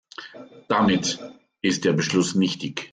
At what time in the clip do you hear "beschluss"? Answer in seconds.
1.93-2.33